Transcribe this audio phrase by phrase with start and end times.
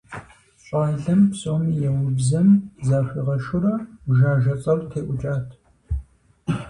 [0.65, 2.47] ЩӀалэм псоми еубзэм,
[2.87, 3.73] захуигъэшурэ,
[4.03, 5.47] «ӏужажэ» цӀэр теӀукӀат.